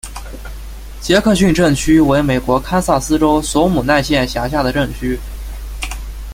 [0.99, 5.15] 杰克逊镇区为美国堪萨斯州索姆奈县辖下的镇区。